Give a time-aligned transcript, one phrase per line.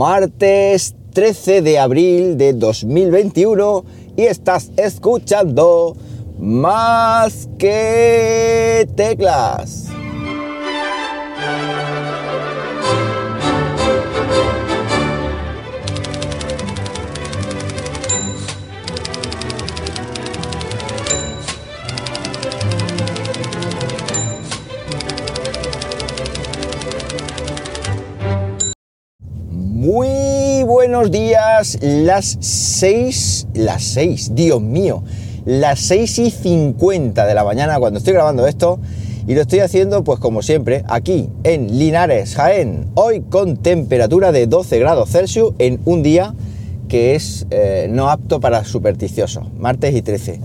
[0.00, 3.84] martes 13 de abril de 2021
[4.16, 5.94] y estás escuchando
[6.38, 9.89] más que teclas.
[30.90, 35.04] Buenos días, las 6, las 6, Dios mío,
[35.44, 38.80] las 6 y 50 de la mañana cuando estoy grabando esto.
[39.28, 44.48] Y lo estoy haciendo pues como siempre aquí en Linares, Jaén, hoy con temperatura de
[44.48, 46.34] 12 grados Celsius en un día
[46.88, 50.40] que es eh, no apto para supersticiosos, martes y 13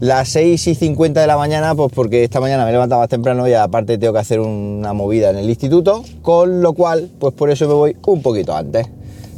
[0.00, 3.52] las 6 y 50 de la mañana, pues porque esta mañana me levantaba temprano y
[3.52, 7.68] aparte tengo que hacer una movida en el instituto, con lo cual, pues por eso
[7.68, 8.86] me voy un poquito antes.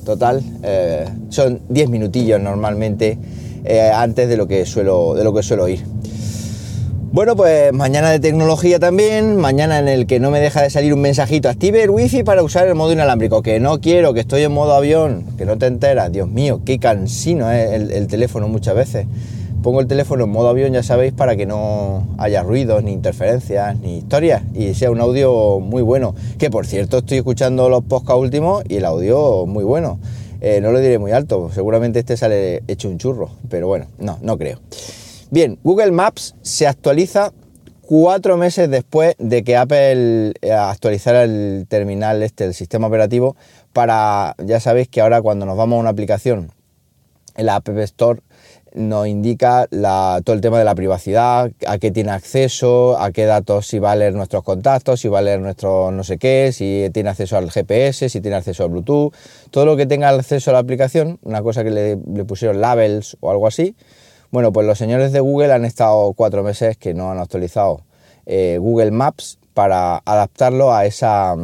[0.05, 3.19] Total, eh, son 10 minutillos normalmente
[3.65, 5.85] eh, antes de lo, que suelo, de lo que suelo ir.
[7.13, 10.95] Bueno, pues mañana de tecnología también, mañana en el que no me deja de salir
[10.95, 14.43] un mensajito, active el wifi para usar el modo inalámbrico, que no quiero, que estoy
[14.43, 18.75] en modo avión, que no te enteras, Dios mío, qué cansino es el teléfono muchas
[18.75, 19.07] veces.
[19.63, 23.79] Pongo el teléfono en modo avión, ya sabéis, para que no haya ruidos, ni interferencias,
[23.79, 26.17] ni historias, y sea un audio muy bueno.
[26.37, 30.01] Que por cierto, estoy escuchando los podcasts últimos y el audio muy bueno.
[30.41, 34.19] Eh, no lo diré muy alto, seguramente este sale hecho un churro, pero bueno, no,
[34.21, 34.59] no creo.
[35.31, 37.33] Bien, Google Maps se actualiza
[37.83, 43.37] cuatro meses después de que Apple eh, actualizara el terminal, este, el sistema operativo,
[43.73, 46.51] para, ya sabéis que ahora cuando nos vamos a una aplicación
[47.37, 48.21] en la App Store,
[48.75, 53.67] nos indica todo el tema de la privacidad, a qué tiene acceso, a qué datos,
[53.67, 56.89] si va a leer nuestros contactos, si va a leer nuestro no sé qué, si
[56.93, 59.13] tiene acceso al GPS, si tiene acceso al Bluetooth,
[59.51, 63.31] todo lo que tenga acceso a la aplicación, una cosa que le, pusieron labels o
[63.31, 63.75] algo así.
[64.31, 67.83] Bueno, pues los señores de Google han estado cuatro meses que no han actualizado
[68.25, 71.37] eh, Google Maps para adaptarlo a esa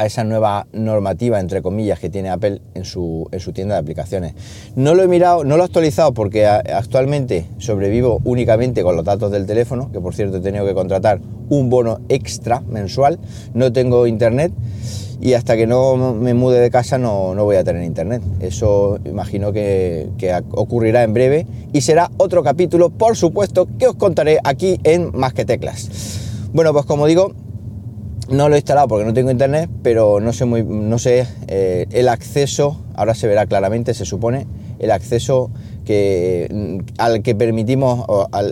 [0.00, 3.80] a esa nueva normativa, entre comillas, que tiene Apple en su, en su tienda de
[3.80, 4.34] aplicaciones.
[4.74, 9.30] No lo he mirado, no lo he actualizado porque actualmente sobrevivo únicamente con los datos
[9.30, 13.18] del teléfono, que por cierto he tenido que contratar un bono extra mensual,
[13.52, 14.52] no tengo internet
[15.20, 18.22] y hasta que no me mude de casa no, no voy a tener internet.
[18.40, 23.96] Eso imagino que, que, ocurrirá en breve y será otro capítulo, por supuesto, que os
[23.96, 25.90] contaré aquí en Más que Teclas.
[26.54, 27.34] Bueno, pues como digo,
[28.30, 31.86] no lo he instalado porque no tengo internet, pero no sé muy, no sé eh,
[31.90, 34.46] el acceso, ahora se verá claramente, se supone,
[34.78, 35.50] el acceso
[35.84, 38.06] que, mm, al que permitimos,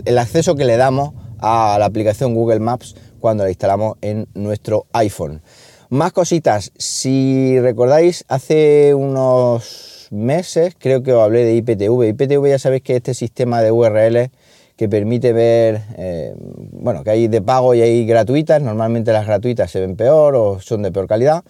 [0.05, 4.85] el acceso que le damos a la aplicación Google Maps cuando la instalamos en nuestro
[4.93, 5.41] iPhone.
[5.89, 12.09] Más cositas, si recordáis, hace unos meses creo que os hablé de IPTV.
[12.09, 14.29] IPTV ya sabéis que este sistema de URLs
[14.79, 16.33] que permite ver, eh,
[16.71, 20.61] bueno, que hay de pago y hay gratuitas, normalmente las gratuitas se ven peor o
[20.61, 21.43] son de peor calidad,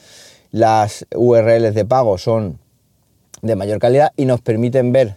[0.50, 2.58] las URLs de pago son
[3.44, 5.14] de mayor calidad y nos permiten ver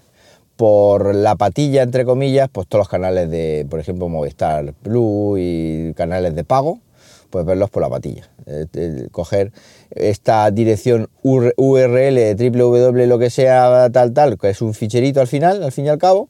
[0.57, 5.95] por la patilla, entre comillas, pues todos los canales de, por ejemplo, Movistar Plus y
[5.95, 6.81] canales de pago,
[7.31, 8.29] pues verlos por la patilla.
[8.45, 9.53] Eh, coger
[9.91, 15.63] esta dirección URL, www, lo que sea, tal, tal, que es un ficherito al final,
[15.63, 16.29] al fin y al cabo,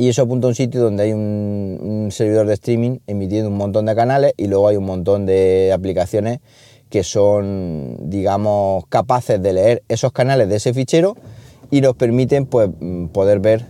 [0.00, 3.84] y eso apunta a un sitio donde hay un, servidor de streaming emitiendo un montón
[3.84, 6.40] de canales y luego hay un montón de aplicaciones
[6.88, 11.18] que son, digamos, capaces de leer esos canales de ese fichero
[11.70, 13.66] y nos permiten pues, mm, poder ver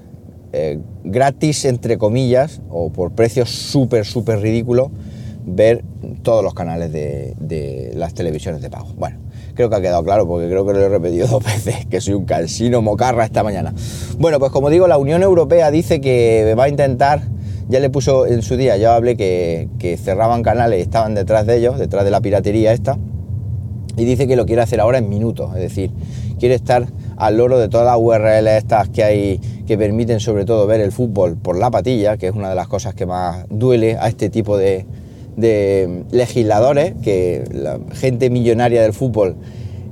[0.52, 4.90] eh, gratis, entre comillas, o por precios súper, súper ridículos,
[5.44, 5.82] ver
[6.22, 8.94] todos los canales de, de las televisiones de pago.
[8.96, 9.18] Bueno,
[9.54, 12.14] Creo que ha quedado claro porque creo que lo he repetido dos veces, que soy
[12.14, 13.74] un cansino mocarra esta mañana.
[14.18, 17.22] Bueno, pues como digo, la Unión Europea dice que va a intentar,
[17.68, 21.58] ya le puso en su día, ya hablé que, cerraban canales y estaban detrás de
[21.58, 22.98] ellos, detrás de la piratería esta,
[23.96, 25.90] y dice que lo quiere hacer ahora en minutos, es decir,
[26.38, 26.86] quiere estar
[27.16, 30.90] al loro de todas las URLs estas que hay que permiten sobre todo ver el
[30.90, 34.30] fútbol por la patilla, que es una de las cosas que más duele a este
[34.30, 34.86] tipo de,
[35.36, 39.36] de legisladores, que la gente millonaria del fútbol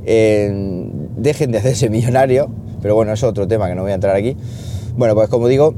[0.05, 2.49] eh, dejen de hacerse millonarios,
[2.81, 4.37] pero bueno, es otro tema que no voy a entrar aquí.
[4.97, 5.75] Bueno, pues como digo,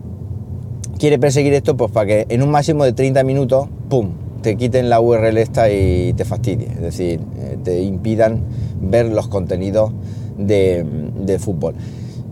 [0.99, 4.11] quiere perseguir esto pues para que en un máximo de 30 minutos, ¡pum!,
[4.43, 8.41] te quiten la URL esta y te fastidie, es decir, eh, te impidan
[8.81, 9.93] ver los contenidos
[10.39, 10.87] de,
[11.21, 11.75] de fútbol.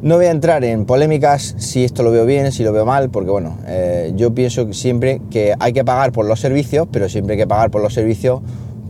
[0.00, 3.10] No voy a entrar en polémicas si esto lo veo bien, si lo veo mal,
[3.10, 7.34] porque bueno, eh, yo pienso siempre que hay que pagar por los servicios, pero siempre
[7.34, 8.40] hay que pagar por los servicios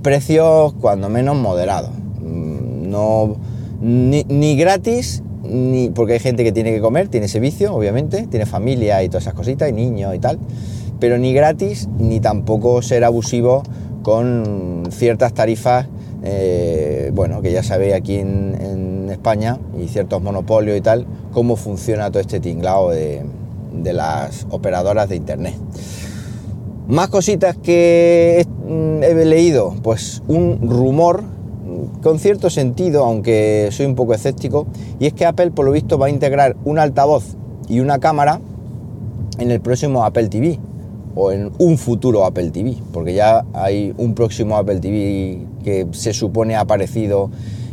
[0.02, 1.92] precios cuando menos moderados.
[2.20, 3.36] Mm, no
[3.80, 8.46] ni, gratis, ni porque hay gente que tiene que comer, tiene ese vicio, obviamente, tiene
[8.46, 10.38] familia y todas esas cositas, y niños y tal,
[11.00, 13.62] pero ni gratis, ni tampoco ser abusivo
[14.02, 15.86] con ciertas tarifas,
[16.24, 18.56] eh, bueno, que ya sabéis aquí en,
[19.10, 23.22] España y ciertos monopolios y tal, cómo funciona todo este tinglado de,
[23.72, 25.54] de las operadoras de internet.
[26.88, 28.46] Más cositas que
[29.02, 31.22] he leído, pues un rumor
[32.02, 34.66] con cierto sentido, aunque soy un poco escéptico,
[34.98, 37.36] y es que Apple por lo visto va a integrar un altavoz
[37.68, 38.40] y una cámara
[39.38, 40.58] en el próximo Apple TV
[41.14, 46.12] o en un futuro Apple TV, porque ya hay un próximo Apple TV que se
[46.12, 47.30] supone ha aparecido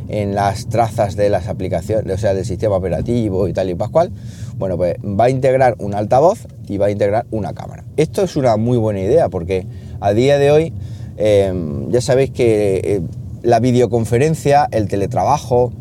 [0.07, 4.11] en las trazas de las aplicaciones, o sea, del sistema operativo y tal y pascual.
[4.57, 7.83] Bueno, pues va a integrar un altavoz y va a integrar una cámara.
[7.97, 9.65] Esto es una muy buena idea porque
[9.99, 10.73] a día de hoy
[11.17, 11.53] eh,
[11.89, 13.01] ya sabéis que eh,
[13.41, 15.71] la videoconferencia, el teletrabajo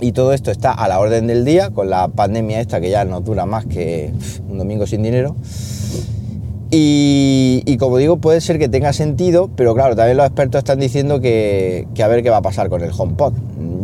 [0.00, 3.04] y todo esto está a la orden del día con la pandemia esta que ya
[3.04, 4.12] no dura más que
[4.48, 5.36] un domingo sin dinero.
[6.74, 11.20] Y, como digo, puede ser que tenga sentido, pero claro, también los expertos están diciendo
[11.20, 13.34] que, a ver qué va a pasar con el HomePod.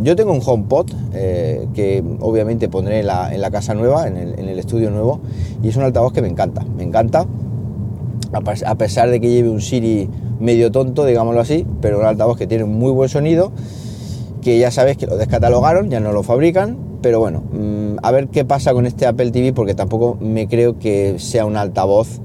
[0.01, 4.89] Yo tengo un HomePod eh, que obviamente pondré en la, casa nueva, en el, estudio
[4.89, 5.19] nuevo,
[5.61, 6.65] y es un altavoz que me encanta.
[6.77, 7.27] Me encanta,
[8.33, 10.09] a pesar de que lleve un Siri
[10.39, 13.51] medio tonto, digámoslo así, pero un altavoz que tiene muy buen sonido,
[14.41, 18.29] que ya sabéis que lo descatalogaron, ya no lo fabrican, pero bueno, mm, a ver
[18.29, 22.19] qué pasa con este Apple TV, porque tampoco me creo que sea un altavoz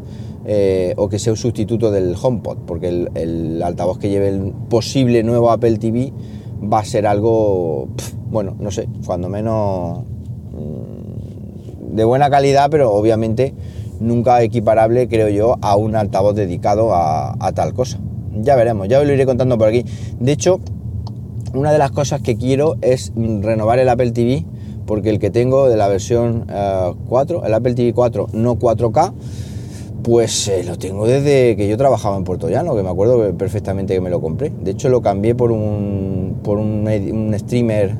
[0.46, 5.22] eh, o que sea un sustituto del HomePod, porque el, altavoz que lleve el posible
[5.22, 6.12] nuevo Apple TV
[6.62, 7.88] va a ser algo,
[8.30, 10.04] bueno, no sé, cuando menos
[10.52, 13.54] mm, de buena calidad, pero obviamente
[14.00, 17.98] nunca equiparable, creo yo, a un altavoz dedicado a, tal cosa.
[18.34, 19.84] Ya veremos, ya os lo iré contando por aquí.
[20.18, 20.60] De hecho,
[21.54, 24.44] una de las cosas que quiero es renovar el Apple TV,
[24.86, 26.46] porque el que tengo de la versión
[27.08, 29.12] 4, eh, el Apple TV 4, no 4K,
[30.04, 33.94] pues eh, lo tengo desde que yo trabajaba en Puerto Llano, que me acuerdo perfectamente
[33.94, 34.52] que me lo compré.
[34.60, 37.96] De hecho, lo cambié por un, por un, streamer,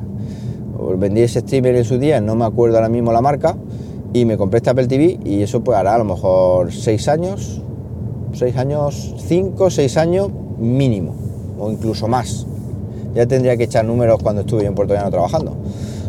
[0.97, 3.57] vendí ese streamer en su día, no me acuerdo ahora mismo la marca,
[4.13, 7.61] y me compré este Apple TV y eso pues hará a lo mejor 6 años,
[8.33, 10.29] 6 años, 5, 6 años
[10.59, 11.15] mínimo,
[11.59, 12.45] o incluso más.
[13.15, 15.55] Ya tendría que echar números cuando estuve en Puerto Llano trabajando.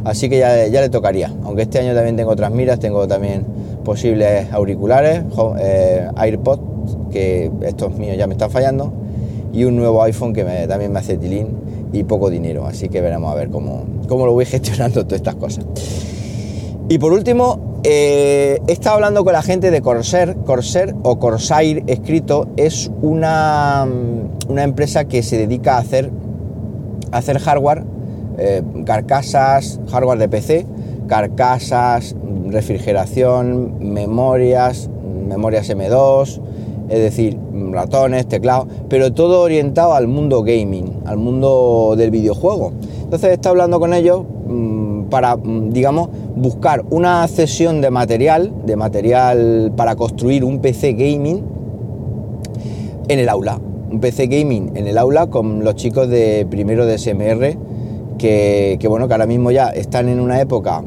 [0.05, 1.33] Así que ya, ya le tocaría.
[1.45, 3.56] Aunque este año también tengo otras miras, tengo también
[3.87, 5.23] posibles auriculares,
[5.61, 8.93] eh, AirPods, que estos míos ya me están fallando,
[9.53, 11.47] y un nuevo iPhone que también me hace tilín
[11.93, 12.67] y poco dinero.
[12.67, 15.65] Así que veremos a ver cómo, cómo lo voy gestionando todas estas cosas.
[16.89, 20.35] Y por último, eh, he estado hablando con la gente de Corsair.
[20.45, 23.87] Corsair o Corsair escrito es una,
[24.49, 26.11] una empresa que se dedica a hacer,
[27.13, 27.85] hacer hardware,
[28.39, 30.67] eh, carcasas, hardware de PC,
[31.07, 32.15] carcasas,
[32.49, 34.91] refrigeración, memorias,
[35.29, 36.41] memorias M2,
[36.89, 37.39] es decir,
[37.73, 42.73] ratones, teclados, pero todo orientado al mundo gaming, al mundo del videojuego.
[43.03, 48.77] Entonces estado hablando con ellos mm, para, mm, digamos, buscar una cesión de material, de
[48.77, 51.43] material para construir un PC gaming
[53.09, 53.61] en el aula.
[53.91, 57.57] Un PC gaming en el aula con los chicos de primero de SMR,
[58.19, 60.83] que, bueno, que ahora mismo ya están en una época,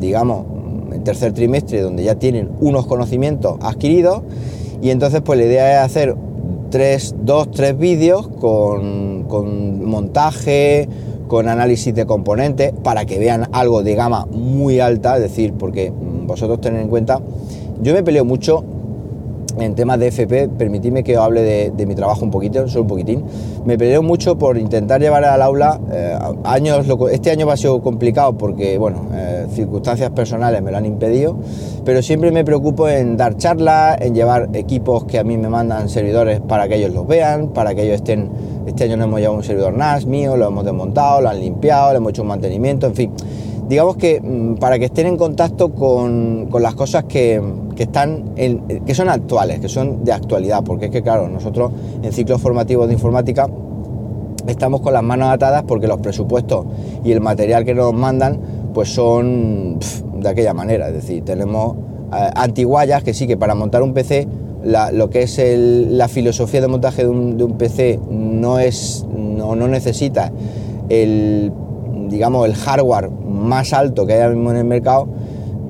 [0.00, 0.46] digamos,
[0.92, 4.22] el tercer trimestre, donde ya tienen unos conocimientos adquiridos,
[4.82, 6.16] y entonces pues la idea es hacer
[6.70, 10.88] tres, dos, tres vídeos con, con montaje,
[11.28, 15.90] con análisis de componentes para que vean algo de gama muy alta, es decir, porque
[15.92, 17.20] mm, vosotros tened en cuenta,
[17.82, 18.64] yo me peleo mucho
[19.58, 22.88] en temas de FP, permitidme que os hable de, mi trabajo un poquito, solo un
[22.88, 23.24] poquitín.
[23.64, 27.70] Me peleo mucho por intentar llevar al aula eh, años, este año va a ser
[27.82, 31.36] complicado porque, bueno, eh, circunstancias personales me lo han impedido,
[31.84, 35.88] pero siempre me preocupo en dar charlas, en llevar equipos que a mí me mandan
[35.88, 38.28] servidores para que ellos los vean, para que ellos estén.
[38.66, 41.92] Este año no hemos llevado un servidor NAS mío, lo hemos desmontado, lo han limpiado,
[41.92, 43.12] le hemos hecho un mantenimiento, en fin
[43.70, 47.40] digamos que mm, para que estén en contacto con, las cosas que,
[47.78, 51.70] están que son actuales, que son de actualidad, porque es que claro, nosotros
[52.02, 53.48] en ciclos formativos de informática
[54.48, 56.66] estamos con las manos atadas porque los presupuestos
[57.04, 58.40] y el material que nos mandan
[58.74, 59.78] pues son
[60.18, 61.76] de aquella manera, es decir, tenemos
[62.12, 64.26] eh, antiguallas que sí que para montar un PC
[64.92, 70.32] lo que es la filosofía de montaje de un, PC no es no, no necesita
[70.88, 71.52] el
[72.10, 73.08] digamos, el hardware
[73.40, 75.08] más alto que hay mismo en el mercado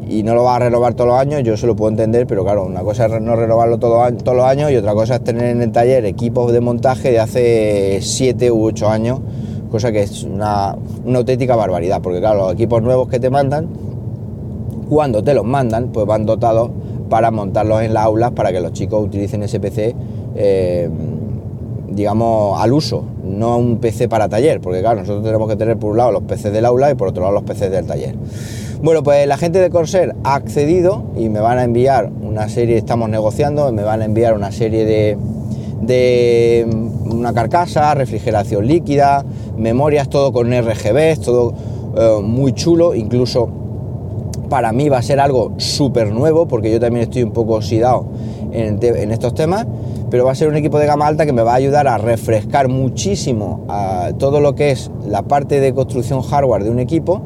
[0.08, 2.42] y no lo va a renovar todos los años, yo se lo puedo entender, pero
[2.42, 5.62] claro, una cosa es no renovarlo todos los años y otra cosa es tener en
[5.62, 9.20] el taller equipos de montaje de hace 7 u 8 años
[9.70, 13.68] cosa que es una, una auténtica barbaridad, porque claro, los equipos nuevos que te mandan,
[14.88, 16.70] cuando te los mandan, pues van dotados
[17.08, 19.94] para montarlos en las aulas para que los chicos utilicen ese PC,
[20.34, 20.90] eh,
[22.00, 25.90] digamos, al uso, no un PC para taller, porque claro, nosotros tenemos que tener por
[25.90, 28.14] un lado los PCs del aula y por otro lado los PCs del taller.
[28.82, 32.78] Bueno, pues la gente de Corsair ha accedido y me van a enviar una serie,
[32.78, 35.18] estamos negociando, me van a enviar una serie de,
[35.82, 36.66] de
[37.04, 39.22] una carcasa, refrigeración líquida,
[39.58, 41.52] memorias, todo con RGB, todo
[41.98, 43.50] eh, muy chulo, incluso
[44.48, 48.06] para mí va a ser algo súper nuevo, porque yo también estoy un poco oxidado
[48.52, 49.66] en, estos temas,
[50.10, 51.98] pero va a ser un equipo de gama alta que me va a ayudar a
[51.98, 53.66] refrescar muchísimo
[54.18, 57.22] todo lo que es la parte de construcción hardware de un equipo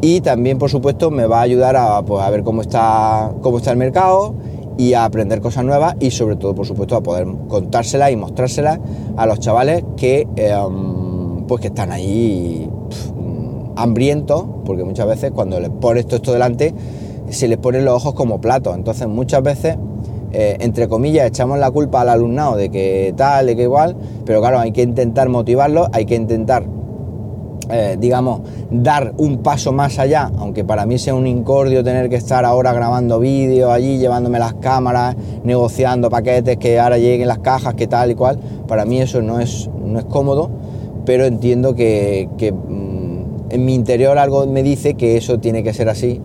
[0.00, 3.58] y también por supuesto me va a ayudar a, pues, a ver cómo está, cómo
[3.58, 4.34] está el mercado
[4.76, 8.80] y a aprender cosas nuevas y sobre todo por supuesto a poder contárselas y mostrárselas
[9.16, 12.68] a los chavales que em, pues que están ahí
[13.76, 16.74] hambrientos porque muchas veces cuando les pones todo esto delante
[17.30, 18.76] se les ponen los ojos como platos.
[18.76, 19.76] Entonces muchas veces
[20.32, 24.40] eh, entre comillas echamos la culpa al alumnado de que tal, de que igual pero
[24.40, 26.64] claro hay que intentar motivarlos hay que intentar
[27.70, 32.16] eh, digamos, dar un paso más allá, aunque para mí sea un incordio tener que
[32.16, 37.74] estar ahora grabando vídeos allí, llevándome las cámaras, negociando paquetes que ahora lleguen las cajas,
[37.74, 40.50] que tal y cual, para mí eso no es, no es cómodo,
[41.06, 45.88] pero entiendo que, mm, en mi interior algo me dice que eso tiene que ser
[45.88, 46.20] así,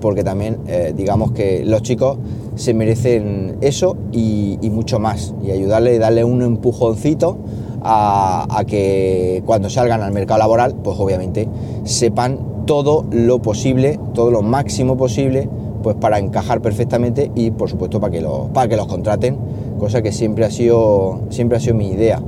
[0.00, 2.16] porque también eh, digamos que los chicos
[2.60, 7.38] se merecen eso y, mucho más, y ayudarle, darle un empujoncito
[7.82, 11.48] a, que cuando salgan al mercado laboral, pues obviamente
[11.84, 15.48] sepan todo lo posible, todo lo máximo posible,
[15.82, 19.38] pues para encajar perfectamente y por supuesto para que los, para que los contraten,
[19.78, 22.20] cosa que siempre ha sido, siempre ha sido mi idea.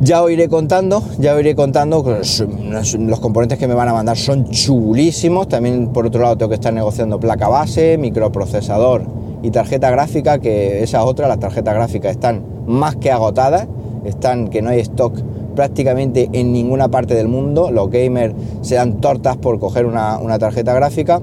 [0.00, 4.16] Ya os iré contando, ya os iré contando, los componentes que me van a mandar
[4.16, 9.02] son chulísimos, también por otro lado tengo que estar negociando placa base, microprocesador
[9.42, 13.66] y tarjeta gráfica, que esa otra, las tarjetas gráficas están más que agotadas,
[14.04, 15.20] están que no hay stock
[15.56, 17.72] prácticamente en ninguna parte del mundo.
[17.72, 21.20] Los gamers se dan tortas por coger una, tarjeta gráfica,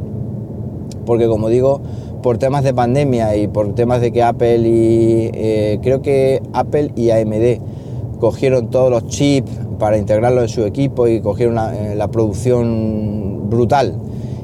[1.06, 1.80] porque como digo,
[2.22, 6.92] por temas de pandemia y por temas de que Apple y eh, creo que Apple
[6.98, 7.75] y AMD
[8.20, 13.98] cogieron todos los chips para integrarlos en su equipo y cogieron eh, la, producción brutal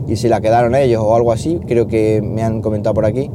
[0.08, 3.30] y se la quedaron ellos o algo así, creo que me han comentado por aquí,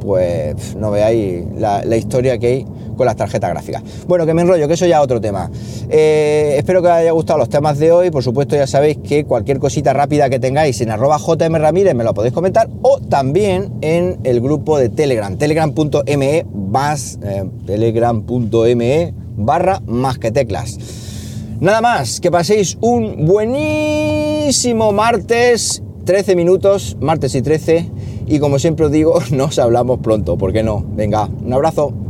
[0.00, 2.66] pues no veáis la, historia que hay
[2.96, 3.82] con las tarjetas gráficas.
[4.06, 5.50] Bueno, que me enrollo, que eso ya es otro tema.
[5.90, 8.10] Eh, espero que os haya gustado los temas de hoy.
[8.10, 12.04] Por supuesto, ya sabéis que cualquier cosita rápida que tengáis en arroba JM Ramírez me
[12.04, 19.80] lo podéis comentar o también en el grupo de Telegram, telegram.me más eh, telegram.me barra
[19.86, 20.78] más que teclas.
[21.60, 27.90] Nada más, que paséis un buenísimo martes, 13 minutos, martes y 13.
[28.26, 30.84] Y como siempre os digo, nos hablamos pronto, ¿por qué no?
[30.94, 32.05] Venga, un abrazo.